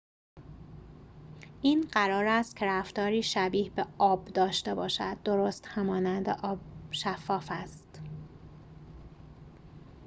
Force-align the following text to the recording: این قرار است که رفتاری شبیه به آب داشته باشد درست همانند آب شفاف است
این 1.61 1.87
قرار 1.91 2.25
است 2.27 2.55
که 2.55 2.65
رفتاری 2.65 3.23
شبیه 3.23 3.69
به 3.69 3.85
آب 3.97 4.25
داشته 4.25 4.75
باشد 4.75 5.23
درست 5.23 5.67
همانند 5.67 6.29
آب 6.29 6.59
شفاف 6.91 7.47
است 7.51 8.01